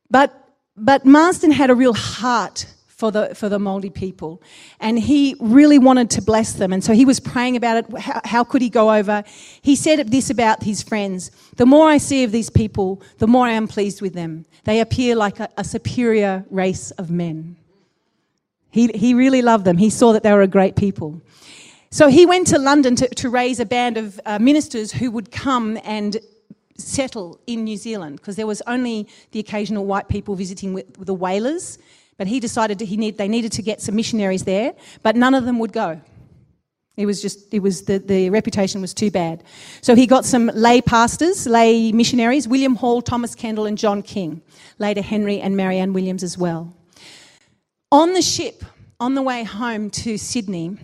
[0.09, 0.33] But
[0.75, 2.65] but Marsden had a real heart
[3.03, 4.41] for the, for the Māori people.
[4.79, 6.71] And he really wanted to bless them.
[6.71, 7.97] And so he was praying about it.
[7.97, 9.25] How, how, could he go over?
[9.61, 13.45] He said this about his friends The more I see of these people, the more
[13.45, 14.45] I am pleased with them.
[14.63, 17.57] They appear like a, a superior race of men.
[18.71, 19.77] He, he really loved them.
[19.77, 21.21] He saw that they were a great people.
[21.93, 25.31] So he went to London to, to raise a band of uh, ministers who would
[25.31, 26.17] come and
[26.75, 31.05] settle in New Zealand because there was only the occasional white people visiting with, with
[31.05, 31.77] the whalers
[32.17, 35.45] but he decided he need, they needed to get some missionaries there, but none of
[35.45, 36.01] them would go.
[36.95, 39.43] It was just, it was the, the reputation was too bad.
[39.81, 44.41] So he got some lay pastors, lay missionaries, William Hall, Thomas Kendall, and John King.
[44.77, 46.75] Later, Henry and Marianne Williams as well.
[47.91, 48.63] On the ship,
[48.99, 50.77] on the way home to Sydney,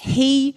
[0.00, 0.56] he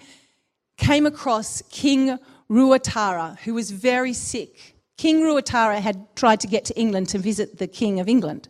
[0.77, 2.17] came across King
[2.49, 4.75] Ruatara, who was very sick.
[4.97, 8.47] King Ruatara had tried to get to England to visit the King of England.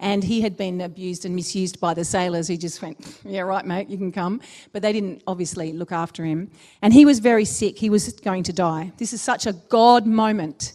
[0.00, 3.64] And he had been abused and misused by the sailors who just went, Yeah, right,
[3.64, 4.40] mate, you can come.
[4.72, 6.50] But they didn't obviously look after him.
[6.82, 7.78] And he was very sick.
[7.78, 8.92] He was going to die.
[8.98, 10.72] This is such a God moment.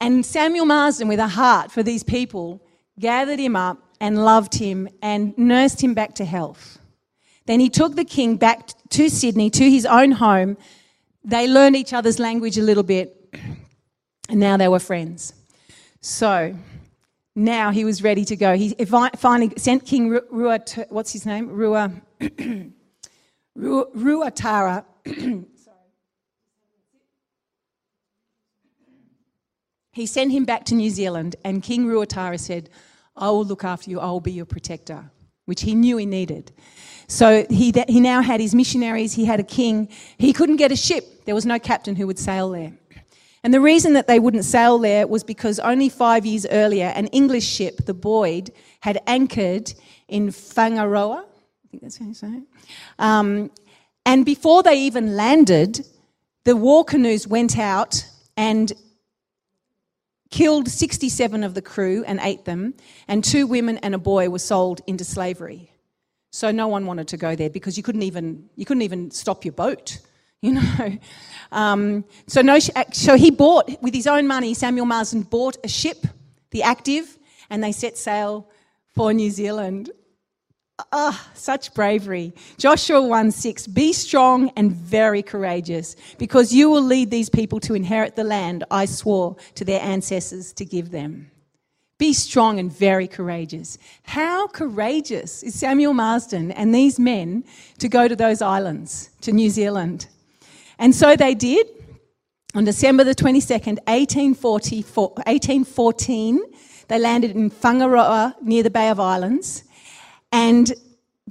[0.00, 2.62] And Samuel Marsden, with a heart for these people,
[3.00, 6.78] gathered him up and loved him and nursed him back to health.
[7.46, 10.56] Then he took the king back to Sydney, to his own home.
[11.24, 13.34] They learned each other's language a little bit,
[14.28, 15.32] and now they were friends.
[16.00, 16.54] So,
[17.34, 18.56] now he was ready to go.
[18.56, 21.50] He finally sent King Rua, what's his name?
[21.50, 21.92] Rua,
[23.58, 24.84] Ruatara.
[29.92, 32.70] he sent him back to New Zealand, and King Ruatara said,
[33.16, 35.10] I will look after you, I will be your protector,
[35.46, 36.52] which he knew he needed.
[37.08, 39.88] So he, he now had his missionaries, he had a king.
[40.18, 42.72] He couldn't get a ship, there was no captain who would sail there.
[43.42, 47.06] And the reason that they wouldn't sail there was because only five years earlier, an
[47.08, 49.72] English ship, the Boyd, had anchored
[50.08, 51.22] in Whangaroa.
[51.22, 52.42] I think that's how you say it.
[52.98, 53.52] Um,
[54.04, 55.86] and before they even landed,
[56.44, 58.04] the war canoes went out
[58.36, 58.72] and
[60.30, 62.74] killed 67 of the crew and ate them,
[63.08, 65.70] and two women and a boy were sold into slavery.
[66.30, 69.44] So no one wanted to go there because you couldn't even, you couldn't even stop
[69.44, 69.98] your boat
[70.42, 70.98] you know.
[71.50, 76.06] Um, so, no, so he bought, with his own money, Samuel Marsden bought a ship,
[76.50, 78.48] the Active, and they set sail
[78.94, 79.90] for New Zealand.
[80.92, 82.34] Ah, such bravery.
[82.58, 87.72] Joshua 1 6 Be strong and very courageous, because you will lead these people to
[87.74, 91.30] inherit the land I swore to their ancestors to give them.
[91.98, 93.78] Be strong and very courageous.
[94.02, 97.42] How courageous is Samuel Marsden and these men
[97.78, 100.08] to go to those islands, to New Zealand?
[100.78, 101.66] And so they did.
[102.54, 106.42] On December the 22nd, 1814,
[106.88, 109.64] they landed in Whangaroa near the Bay of Islands
[110.32, 110.72] and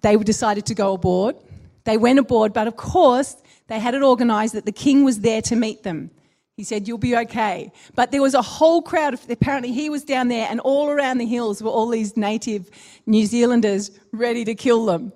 [0.01, 1.35] they decided to go aboard.
[1.83, 3.37] They went aboard, but of course,
[3.67, 6.11] they had it organised that the king was there to meet them.
[6.57, 7.71] He said, You'll be okay.
[7.95, 11.17] But there was a whole crowd of, apparently, he was down there, and all around
[11.17, 12.69] the hills were all these native
[13.05, 15.11] New Zealanders ready to kill them.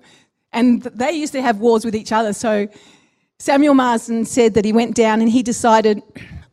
[0.52, 2.32] And they used to have wars with each other.
[2.32, 2.68] So
[3.38, 6.02] Samuel Marsden said that he went down and he decided,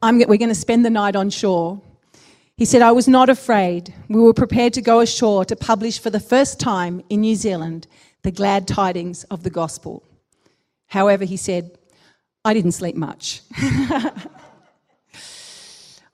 [0.01, 1.81] we're going to spend the night on shore.
[2.57, 3.93] He said, I was not afraid.
[4.09, 7.85] We were prepared to go ashore to publish for the first time in New Zealand
[8.23, 10.03] the glad tidings of the gospel.
[10.87, 11.77] However, he said,
[12.43, 13.41] I didn't sleep much.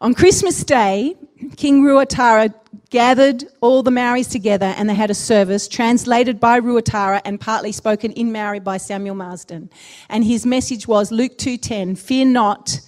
[0.01, 1.15] On Christmas Day,
[1.55, 2.53] King Ruatara
[2.89, 7.71] gathered all the Maoris together and they had a service translated by Ruatara and partly
[7.71, 9.69] spoken in Maori by Samuel Marsden.
[10.09, 12.81] And his message was Luke 2:10, "Fear not,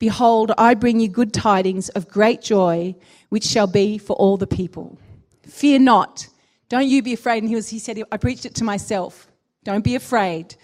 [0.00, 2.96] behold, I bring you good tidings of great joy,
[3.28, 4.98] which shall be for all the people.
[5.44, 6.26] Fear not.
[6.68, 9.28] Don't you be afraid." And he was he said I preached it to myself.
[9.62, 10.56] Don't be afraid.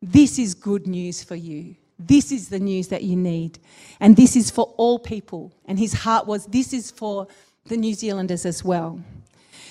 [0.00, 1.76] This is good news for you.
[1.98, 3.58] This is the news that you need.
[4.00, 5.52] And this is for all people.
[5.66, 7.28] And his heart was, this is for
[7.66, 9.00] the New Zealanders as well.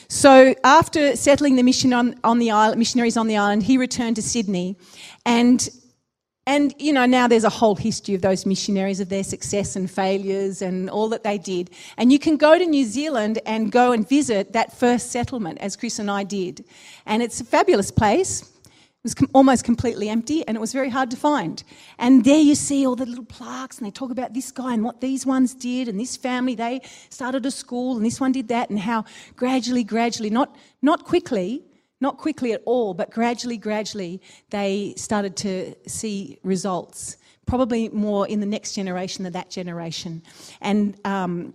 [0.07, 4.15] So after settling the mission on, on the island, missionaries on the island, he returned
[4.17, 4.77] to Sydney.
[5.25, 5.69] And
[6.51, 9.89] and, you know, now there's a whole history of those missionaries, of their success and
[9.89, 11.69] failures and all that they did.
[11.95, 15.77] And you can go to New Zealand and go and visit that first settlement, as
[15.77, 16.65] Chris and I did.
[17.05, 18.41] And it's a fabulous place.
[18.41, 21.63] It was com- almost completely empty and it was very hard to find.
[21.97, 24.83] And there you see all the little plaques and they talk about this guy and
[24.83, 28.49] what these ones did and this family, they started a school and this one did
[28.49, 29.05] that and how
[29.37, 31.63] gradually, gradually, not, not quickly,
[32.01, 37.17] not quickly at all, but gradually, gradually, they started to see results.
[37.45, 40.23] Probably more in the next generation than that generation.
[40.59, 41.53] And, um,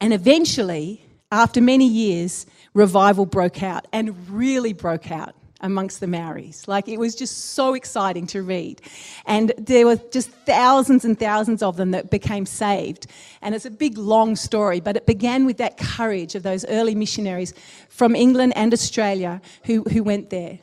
[0.00, 6.68] and eventually, after many years, revival broke out and really broke out amongst the Maoris.
[6.68, 8.82] Like it was just so exciting to read.
[9.26, 13.06] And there were just thousands and thousands of them that became saved.
[13.40, 16.94] And it's a big, long story, but it began with that courage of those early
[16.94, 17.54] missionaries
[17.88, 20.58] from England and Australia who, who went there.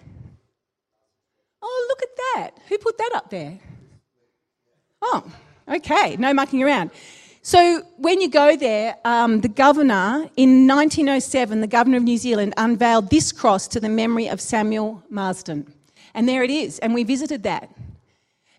[1.62, 2.52] Oh, look at that.
[2.68, 3.60] Who put that up there?
[5.02, 5.24] Oh,
[5.68, 6.16] okay.
[6.18, 6.92] No mucking around.
[7.50, 12.54] So when you go there, um, the governor, in 1907, the governor of New Zealand
[12.58, 15.74] unveiled this cross to the memory of Samuel Marsden.
[16.14, 17.72] And there it is, and we visited that.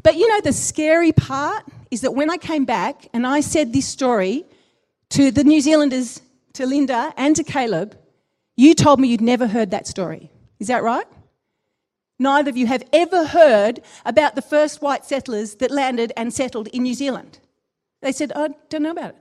[0.03, 1.63] But you know, the scary part
[1.93, 4.45] is that when I came back and I said this story
[5.11, 6.21] to the New Zealanders,
[6.55, 7.97] to Linda and to Caleb,
[8.57, 10.33] you told me you'd never heard that story.
[10.59, 11.07] Is that right?
[12.19, 16.67] Neither of you have ever heard about the first white settlers that landed and settled
[16.73, 17.39] in New Zealand.
[18.01, 19.17] They said, I don't know about it.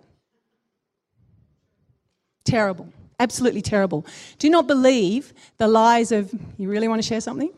[2.46, 2.88] Terrible.
[3.20, 4.06] Absolutely terrible.
[4.38, 7.52] Do not believe the lies of, you really want to share something?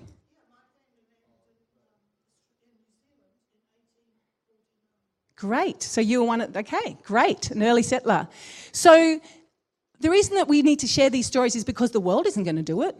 [5.35, 5.81] Great.
[5.81, 8.27] So you were one of, okay, great, an early settler.
[8.71, 9.19] So
[9.99, 12.57] the reason that we need to share these stories is because the world isn't going
[12.57, 12.95] to do it.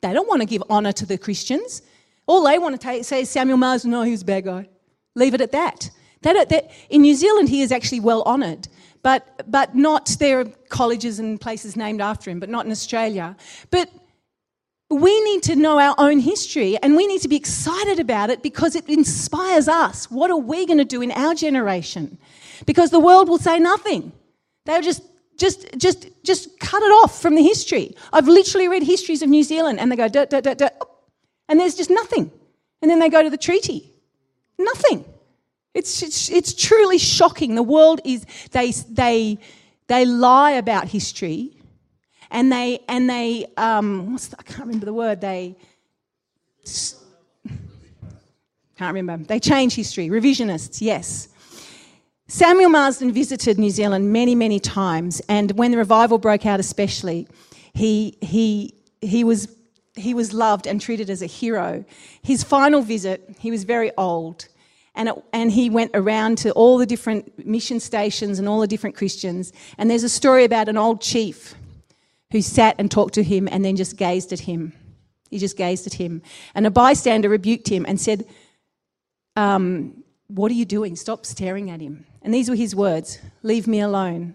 [0.00, 1.82] They don't want to give honour to the Christians.
[2.26, 4.68] All they want to say is Samuel Mars, no, he was a bad guy.
[5.14, 5.90] Leave it at that.
[6.26, 8.68] In New Zealand, he is actually well honoured,
[9.02, 13.36] but, but not, there are colleges and places named after him, but not in Australia.
[13.70, 13.90] But
[14.90, 18.42] we need to know our own history and we need to be excited about it
[18.42, 20.10] because it inspires us.
[20.10, 22.18] What are we going to do in our generation?
[22.66, 24.12] Because the world will say nothing.
[24.64, 25.02] They'll just
[25.36, 27.94] just just just cut it off from the history.
[28.12, 30.68] I've literally read histories of New Zealand and they go da, da, da,
[31.48, 32.30] and there's just nothing.
[32.80, 33.92] And then they go to the treaty.
[34.58, 35.04] Nothing.
[35.76, 37.54] It's, it's, it's truly shocking.
[37.54, 39.38] The world is, they, they,
[39.88, 41.52] they lie about history
[42.30, 45.54] and they, and they um, what's the, I can't remember the word, they,
[48.78, 51.28] can't remember, they change history, revisionists, yes.
[52.26, 57.28] Samuel Marsden visited New Zealand many, many times, and when the revival broke out, especially,
[57.74, 59.54] he, he, he, was,
[59.94, 61.84] he was loved and treated as a hero.
[62.22, 64.48] His final visit, he was very old
[64.96, 68.66] and, it, and he went around to all the different mission stations and all the
[68.66, 69.52] different Christians.
[69.78, 71.54] And there's a story about an old chief
[72.32, 74.72] who sat and talked to him and then just gazed at him.
[75.30, 76.22] He just gazed at him.
[76.54, 78.26] And a bystander rebuked him and said,
[79.36, 80.96] um, What are you doing?
[80.96, 82.06] Stop staring at him.
[82.22, 84.34] And these were his words Leave me alone.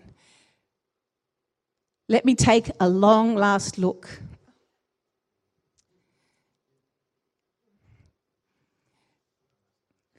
[2.08, 4.22] Let me take a long last look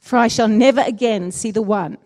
[0.03, 1.97] for I shall never again see the one.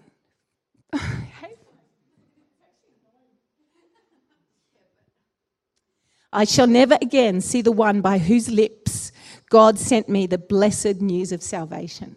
[6.33, 9.11] I shall never again see the one by whose lips
[9.49, 12.17] God sent me the blessed news of salvation.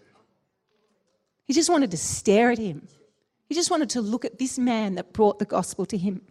[1.46, 2.88] He just wanted to stare at him.
[3.48, 6.22] He just wanted to look at this man that brought the gospel to him.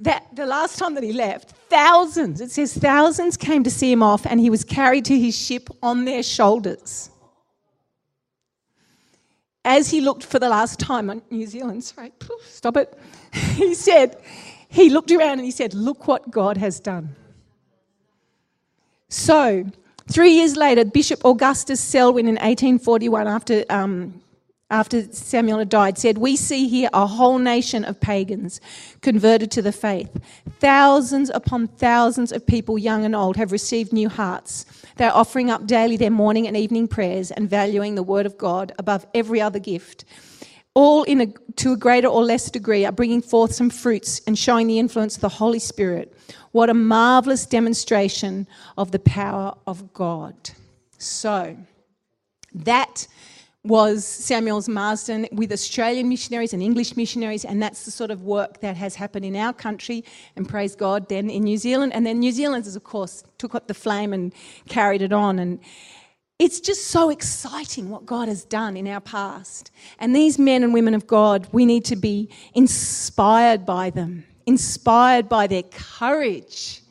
[0.00, 4.02] that the last time that he left, thousands, it says thousands came to see him
[4.02, 7.10] off, and he was carried to his ship on their shoulders.
[9.64, 12.12] As he looked for the last time on New Zealand, sorry,
[12.46, 12.98] stop it,
[13.32, 14.20] he said,
[14.68, 17.14] he looked around and he said, Look what God has done.
[19.08, 19.64] So,
[20.10, 24.20] three years later, Bishop Augustus Selwyn in 1841, after um,
[24.70, 28.60] after Samuel had died, said, We see here a whole nation of pagans
[29.02, 30.10] converted to the faith.
[30.58, 34.64] Thousands upon thousands of people, young and old, have received new hearts.
[34.96, 38.72] They're offering up daily their morning and evening prayers and valuing the Word of God
[38.78, 40.04] above every other gift.
[40.72, 44.36] All, in a, to a greater or less degree, are bringing forth some fruits and
[44.36, 46.16] showing the influence of the Holy Spirit.
[46.50, 48.48] What a marvelous demonstration
[48.78, 50.34] of the power of God.
[50.98, 51.56] So,
[52.54, 53.06] that
[53.64, 58.60] was Samuel's Marsden with Australian missionaries and English missionaries, and that's the sort of work
[58.60, 60.04] that has happened in our country,
[60.36, 61.94] and praise God, then in New Zealand.
[61.94, 64.34] And then New Zealanders, of course, took up the flame and
[64.68, 65.38] carried it on.
[65.38, 65.60] And
[66.38, 69.70] it's just so exciting what God has done in our past.
[69.98, 75.26] And these men and women of God, we need to be inspired by them, inspired
[75.28, 76.82] by their courage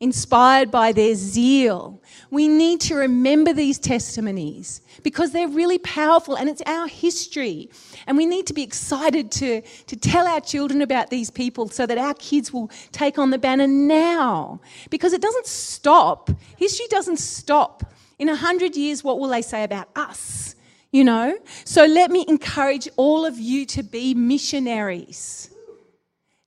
[0.00, 2.00] inspired by their zeal.
[2.30, 7.70] We need to remember these testimonies because they're really powerful and it's our history.
[8.06, 11.86] And we need to be excited to, to tell our children about these people so
[11.86, 14.60] that our kids will take on the banner now.
[14.90, 17.92] Because it doesn't stop, history doesn't stop.
[18.18, 20.56] In a hundred years, what will they say about us?
[20.90, 21.38] You know?
[21.64, 25.50] So let me encourage all of you to be missionaries,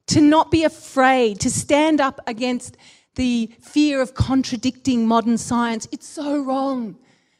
[0.07, 2.75] to not be afraid, to stand up against
[3.15, 5.87] the fear of contradicting modern science.
[5.91, 6.97] It's so wrong.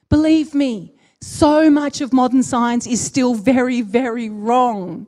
[0.09, 5.07] Believe me, so much of modern science is still very, very wrong.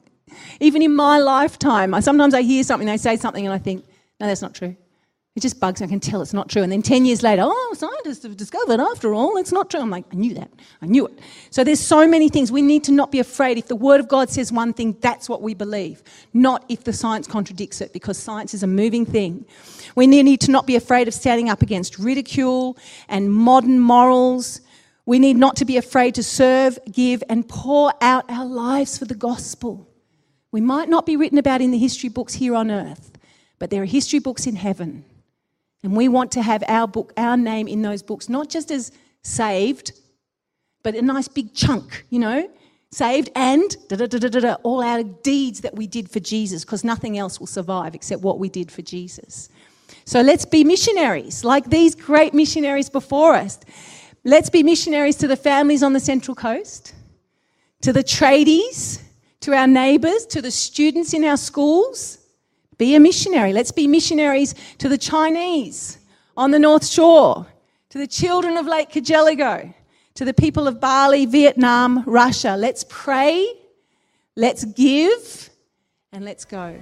[0.60, 3.86] Even in my lifetime, sometimes I hear something, they say something, and I think,
[4.20, 4.76] no, that's not true.
[5.36, 5.88] It just bugs me.
[5.88, 6.62] I can tell it's not true.
[6.62, 9.80] And then 10 years later, oh, scientists have discovered after all, it's not true.
[9.80, 10.52] I'm like, I knew that.
[10.80, 11.18] I knew it.
[11.50, 12.52] So there's so many things.
[12.52, 13.58] We need to not be afraid.
[13.58, 16.04] If the Word of God says one thing, that's what we believe,
[16.34, 19.46] not if the science contradicts it, because science is a moving thing.
[19.96, 22.78] We need to not be afraid of standing up against ridicule
[23.10, 24.62] and modern morals.
[25.06, 29.06] We need not to be afraid to serve, give, and pour out our lives for
[29.06, 29.88] the gospel.
[30.52, 33.12] We might not be written about in the history books here on earth,
[33.60, 35.04] but there are history books in heaven.
[35.84, 38.92] And we want to have our book, our name in those books, not just as
[39.24, 39.92] saved,
[40.84, 42.50] but a nice big chunk, you know,
[42.92, 47.18] saved and da, da, da, all our deeds that we did for Jesus, because nothing
[47.18, 49.50] else will survive except what we did for Jesus.
[50.06, 53.60] So let's be missionaries, like these great missionaries before us.
[54.24, 56.94] Let's be missionaries to the families on the Central Coast,
[57.82, 59.02] to the tradies,
[59.42, 62.20] to our neighbours, to the students in our schools
[62.78, 63.54] be a missionary.
[63.54, 66.00] Let's be missionaries to the Chinese
[66.36, 67.46] on the North Shore,
[67.90, 69.74] to the children of Lake Cargelligo,
[70.16, 72.56] to the people of Bali, Vietnam, Russia.
[72.58, 73.48] Let's pray,
[74.36, 75.50] let's give,
[76.12, 76.78] and let's go.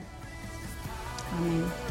[1.33, 1.90] Amen.